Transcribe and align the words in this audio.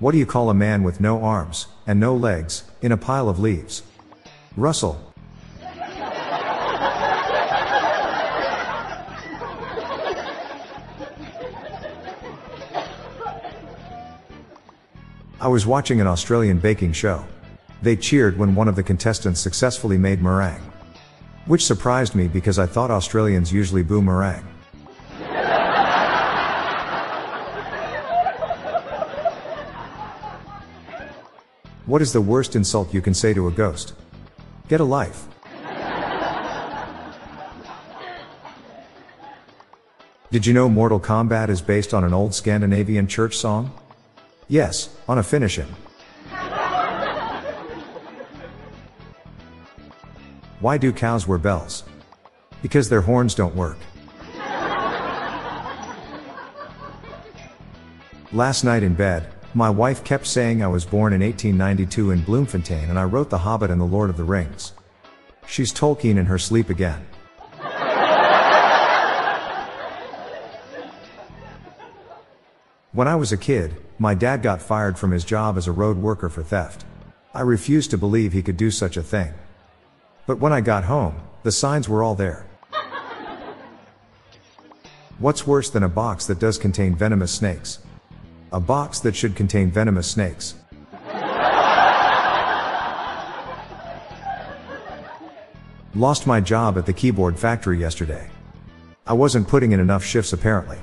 What 0.00 0.10
do 0.10 0.18
you 0.18 0.26
call 0.26 0.50
a 0.50 0.54
man 0.54 0.82
with 0.82 1.00
no 1.00 1.22
arms 1.22 1.68
and 1.86 2.00
no 2.00 2.16
legs 2.16 2.64
in 2.82 2.90
a 2.90 2.96
pile 2.96 3.28
of 3.28 3.38
leaves? 3.38 3.84
Russell. 4.56 5.12
I 15.40 15.46
was 15.46 15.64
watching 15.64 16.00
an 16.00 16.08
Australian 16.08 16.58
baking 16.58 16.92
show. 16.92 17.24
They 17.80 17.94
cheered 17.94 18.36
when 18.36 18.56
one 18.56 18.66
of 18.66 18.74
the 18.74 18.82
contestants 18.82 19.38
successfully 19.38 19.96
made 19.96 20.20
meringue. 20.20 20.72
Which 21.46 21.64
surprised 21.64 22.16
me 22.16 22.26
because 22.26 22.58
I 22.58 22.66
thought 22.66 22.90
Australians 22.90 23.52
usually 23.52 23.84
boo 23.84 24.02
meringue. 24.02 24.53
What 31.86 32.00
is 32.00 32.14
the 32.14 32.20
worst 32.22 32.56
insult 32.56 32.94
you 32.94 33.02
can 33.02 33.12
say 33.12 33.34
to 33.34 33.46
a 33.46 33.50
ghost? 33.50 33.92
Get 34.68 34.80
a 34.80 34.84
life. 34.84 35.28
Did 40.30 40.46
you 40.46 40.54
know 40.54 40.68
Mortal 40.70 40.98
Kombat 40.98 41.50
is 41.50 41.60
based 41.60 41.92
on 41.92 42.02
an 42.02 42.14
old 42.14 42.34
Scandinavian 42.34 43.06
church 43.06 43.36
song? 43.36 43.70
Yes, 44.48 44.96
on 45.06 45.18
a 45.18 45.22
finish 45.22 45.56
him. 45.56 45.68
Why 50.60 50.78
do 50.78 50.90
cows 50.90 51.28
wear 51.28 51.36
bells? 51.36 51.84
Because 52.62 52.88
their 52.88 53.02
horns 53.02 53.34
don't 53.34 53.54
work. 53.54 53.76
Last 58.32 58.64
night 58.64 58.82
in 58.82 58.94
bed, 58.94 59.33
my 59.54 59.70
wife 59.70 60.02
kept 60.02 60.26
saying 60.26 60.62
I 60.62 60.66
was 60.66 60.84
born 60.84 61.12
in 61.12 61.20
1892 61.20 62.10
in 62.10 62.24
Bloemfontein 62.24 62.90
and 62.90 62.98
I 62.98 63.04
wrote 63.04 63.30
The 63.30 63.38
Hobbit 63.38 63.70
and 63.70 63.80
The 63.80 63.84
Lord 63.84 64.10
of 64.10 64.16
the 64.16 64.24
Rings. 64.24 64.72
She's 65.46 65.72
Tolkien 65.72 66.18
in 66.18 66.26
her 66.26 66.38
sleep 66.38 66.70
again. 66.70 67.06
When 72.92 73.08
I 73.08 73.14
was 73.16 73.32
a 73.32 73.36
kid, 73.36 73.74
my 73.98 74.14
dad 74.14 74.42
got 74.42 74.62
fired 74.62 74.98
from 74.98 75.10
his 75.10 75.24
job 75.24 75.56
as 75.56 75.66
a 75.66 75.72
road 75.72 75.98
worker 75.98 76.28
for 76.28 76.42
theft. 76.42 76.84
I 77.32 77.40
refused 77.40 77.90
to 77.90 77.98
believe 77.98 78.32
he 78.32 78.42
could 78.42 78.56
do 78.56 78.70
such 78.70 78.96
a 78.96 79.02
thing. 79.02 79.34
But 80.26 80.38
when 80.38 80.52
I 80.52 80.60
got 80.60 80.84
home, 80.84 81.20
the 81.42 81.52
signs 81.52 81.88
were 81.88 82.02
all 82.02 82.14
there. 82.14 82.46
What's 85.18 85.46
worse 85.46 85.70
than 85.70 85.82
a 85.82 85.88
box 85.88 86.26
that 86.26 86.38
does 86.40 86.58
contain 86.58 86.94
venomous 86.94 87.32
snakes? 87.32 87.78
A 88.54 88.60
box 88.60 89.00
that 89.00 89.16
should 89.16 89.34
contain 89.34 89.68
venomous 89.68 90.08
snakes. 90.08 90.54
Lost 95.96 96.28
my 96.28 96.40
job 96.40 96.78
at 96.78 96.86
the 96.86 96.92
keyboard 96.92 97.36
factory 97.36 97.80
yesterday. 97.80 98.30
I 99.08 99.12
wasn't 99.12 99.48
putting 99.48 99.72
in 99.72 99.80
enough 99.80 100.04
shifts 100.04 100.32
apparently. 100.32 100.78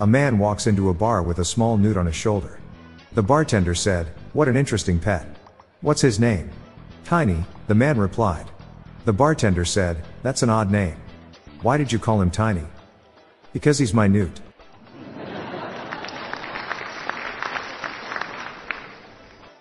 A 0.00 0.06
man 0.06 0.38
walks 0.38 0.66
into 0.66 0.88
a 0.88 0.94
bar 0.94 1.22
with 1.22 1.40
a 1.40 1.44
small 1.44 1.76
newt 1.76 1.98
on 1.98 2.06
his 2.06 2.16
shoulder. 2.16 2.58
The 3.12 3.22
bartender 3.22 3.74
said, 3.74 4.06
What 4.32 4.48
an 4.48 4.56
interesting 4.56 4.98
pet. 4.98 5.26
What's 5.82 6.00
his 6.00 6.18
name? 6.18 6.48
Tiny, 7.04 7.44
the 7.66 7.74
man 7.74 7.98
replied. 7.98 8.50
The 9.04 9.12
bartender 9.12 9.66
said, 9.66 10.02
That's 10.22 10.42
an 10.42 10.48
odd 10.48 10.70
name. 10.70 10.96
Why 11.66 11.76
did 11.76 11.90
you 11.90 11.98
call 11.98 12.22
him 12.22 12.30
Tiny? 12.30 12.62
Because 13.52 13.76
he's 13.76 13.92
minute. 13.92 14.40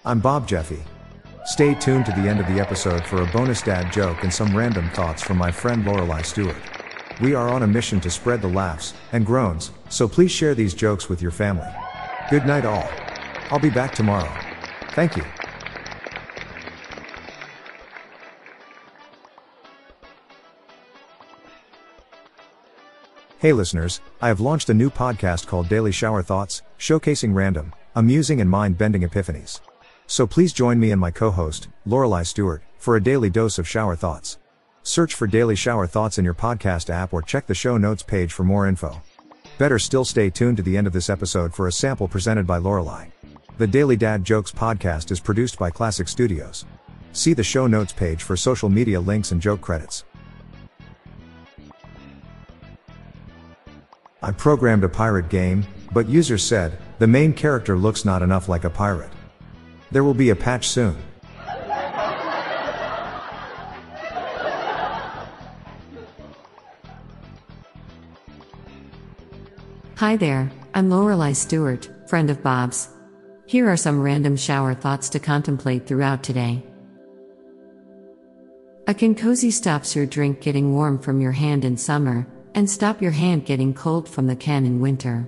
I'm 0.05 0.19
Bob 0.19 0.47
Jeffy. 0.47 0.83
Stay 1.45 1.73
tuned 1.73 2.05
to 2.05 2.11
the 2.11 2.29
end 2.29 2.39
of 2.39 2.45
the 2.45 2.59
episode 2.59 3.03
for 3.03 3.23
a 3.23 3.31
bonus 3.31 3.63
dad 3.63 3.91
joke 3.91 4.21
and 4.21 4.31
some 4.31 4.55
random 4.55 4.87
thoughts 4.91 5.23
from 5.23 5.39
my 5.39 5.49
friend 5.49 5.83
Lorelai 5.83 6.23
Stewart. 6.23 6.55
We 7.21 7.33
are 7.33 7.49
on 7.49 7.63
a 7.63 7.67
mission 7.67 7.99
to 8.01 8.11
spread 8.11 8.43
the 8.43 8.49
laughs 8.49 8.93
and 9.11 9.25
groans, 9.25 9.71
so 9.89 10.07
please 10.07 10.29
share 10.29 10.53
these 10.53 10.75
jokes 10.75 11.09
with 11.09 11.23
your 11.23 11.31
family. 11.31 11.73
Good 12.29 12.45
night, 12.45 12.65
all. 12.65 12.87
I'll 13.49 13.57
be 13.57 13.71
back 13.71 13.95
tomorrow. 13.95 14.31
Thank 14.91 15.17
you. 15.17 15.23
Hey 23.37 23.51
listeners, 23.51 23.99
I 24.21 24.29
have 24.29 24.39
launched 24.39 24.69
a 24.69 24.73
new 24.73 24.89
podcast 24.89 25.45
called 25.45 25.67
Daily 25.67 25.91
Shower 25.91 26.23
Thoughts, 26.23 26.61
showcasing 26.79 27.33
random, 27.33 27.73
amusing 27.93 28.39
and 28.39 28.49
mind-bending 28.49 29.01
epiphanies. 29.01 29.59
So 30.07 30.25
please 30.25 30.53
join 30.53 30.79
me 30.79 30.91
and 30.91 31.01
my 31.01 31.11
co-host, 31.11 31.67
Lorelai 31.85 32.25
Stewart, 32.25 32.63
for 32.77 32.95
a 32.95 33.03
daily 33.03 33.29
dose 33.29 33.59
of 33.59 33.67
shower 33.67 33.93
thoughts. 33.93 34.37
Search 34.83 35.13
for 35.13 35.27
Daily 35.27 35.57
Shower 35.57 35.85
Thoughts 35.85 36.17
in 36.17 36.23
your 36.23 36.33
podcast 36.33 36.89
app 36.89 37.11
or 37.11 37.21
check 37.21 37.45
the 37.45 37.53
show 37.53 37.77
notes 37.77 38.01
page 38.03 38.31
for 38.31 38.45
more 38.45 38.69
info. 38.69 39.01
Better 39.57 39.79
still 39.79 40.05
stay 40.05 40.29
tuned 40.29 40.55
to 40.55 40.63
the 40.63 40.77
end 40.77 40.87
of 40.87 40.93
this 40.93 41.09
episode 41.09 41.53
for 41.53 41.67
a 41.67 41.73
sample 41.73 42.07
presented 42.07 42.47
by 42.47 42.57
Lorelai. 42.57 43.11
The 43.57 43.67
Daily 43.67 43.97
Dad 43.97 44.23
Jokes 44.23 44.53
podcast 44.53 45.11
is 45.11 45.19
produced 45.19 45.59
by 45.59 45.71
Classic 45.71 46.07
Studios. 46.07 46.63
See 47.11 47.33
the 47.33 47.43
show 47.43 47.67
notes 47.67 47.91
page 47.91 48.23
for 48.23 48.37
social 48.37 48.69
media 48.69 49.01
links 49.01 49.33
and 49.33 49.41
joke 49.41 49.59
credits. 49.59 50.05
I 54.25 54.31
programmed 54.31 54.83
a 54.83 54.89
pirate 54.89 55.29
game, 55.29 55.67
but 55.93 56.09
users 56.09 56.43
said, 56.43 56.79
the 56.97 57.05
main 57.05 57.31
character 57.31 57.77
looks 57.77 58.05
not 58.05 58.23
enough 58.23 58.49
like 58.49 58.63
a 58.63 58.71
pirate. 58.71 59.11
There 59.91 60.03
will 60.03 60.15
be 60.15 60.31
a 60.31 60.35
patch 60.35 60.67
soon. 60.67 60.97
Hi 69.97 70.15
there, 70.17 70.51
I'm 70.73 70.89
Lorelai 70.89 71.35
Stewart, 71.35 71.87
friend 72.09 72.31
of 72.31 72.41
Bob's. 72.41 72.89
Here 73.45 73.69
are 73.69 73.77
some 73.77 74.01
random 74.01 74.37
shower 74.37 74.73
thoughts 74.73 75.07
to 75.09 75.19
contemplate 75.19 75.85
throughout 75.85 76.23
today. 76.23 76.65
A 78.87 78.95
can 78.95 79.13
cozy 79.13 79.51
stops 79.51 79.95
your 79.95 80.07
drink 80.07 80.41
getting 80.41 80.73
warm 80.73 80.97
from 80.97 81.21
your 81.21 81.33
hand 81.33 81.63
in 81.63 81.77
summer, 81.77 82.25
and 82.55 82.69
stop 82.69 83.01
your 83.01 83.11
hand 83.11 83.45
getting 83.45 83.73
cold 83.73 84.07
from 84.07 84.27
the 84.27 84.35
can 84.35 84.65
in 84.65 84.79
winter. 84.79 85.27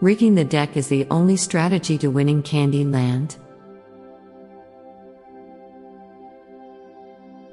Rigging 0.00 0.34
the 0.34 0.44
deck 0.44 0.76
is 0.76 0.88
the 0.88 1.06
only 1.10 1.36
strategy 1.36 1.96
to 1.98 2.08
winning 2.08 2.42
Candyland. 2.42 3.36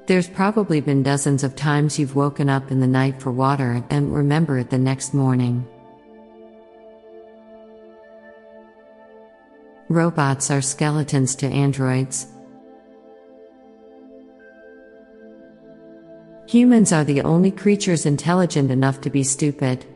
There's 0.06 0.28
probably 0.28 0.80
been 0.80 1.02
dozens 1.02 1.44
of 1.44 1.54
times 1.54 1.98
you've 1.98 2.16
woken 2.16 2.48
up 2.48 2.70
in 2.70 2.80
the 2.80 2.86
night 2.86 3.22
for 3.22 3.30
water 3.30 3.84
and 3.88 4.12
remember 4.12 4.58
it 4.58 4.70
the 4.70 4.78
next 4.78 5.14
morning. 5.14 5.66
Robots 9.88 10.50
are 10.50 10.62
skeletons 10.62 11.36
to 11.36 11.46
androids. 11.46 12.26
Humans 16.52 16.92
are 16.92 17.02
the 17.02 17.22
only 17.22 17.50
creatures 17.50 18.04
intelligent 18.04 18.70
enough 18.70 19.00
to 19.00 19.08
be 19.08 19.22
stupid. 19.22 19.86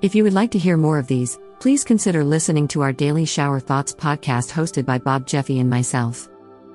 If 0.00 0.14
you 0.14 0.24
would 0.24 0.32
like 0.32 0.50
to 0.52 0.58
hear 0.58 0.78
more 0.78 0.98
of 0.98 1.06
these, 1.06 1.38
please 1.60 1.84
consider 1.84 2.24
listening 2.24 2.66
to 2.68 2.80
our 2.80 2.94
Daily 2.94 3.26
Shower 3.26 3.60
Thoughts 3.60 3.92
podcast 3.92 4.50
hosted 4.50 4.86
by 4.86 4.96
Bob 4.96 5.26
Jeffy 5.26 5.60
and 5.60 5.68
myself. 5.68 6.30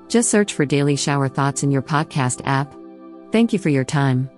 Just 0.06 0.30
search 0.30 0.54
for 0.54 0.64
Daily 0.64 0.94
Shower 0.94 1.28
Thoughts 1.28 1.64
in 1.64 1.72
your 1.72 1.82
podcast 1.82 2.42
app. 2.44 2.72
Thank 3.32 3.52
you 3.52 3.58
for 3.58 3.70
your 3.70 3.84
time. 3.84 4.30